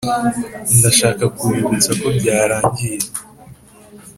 ndashaka 0.77 1.23
kubibutsa 1.37 1.89
ko 2.01 2.07
byarangiye 2.17 2.97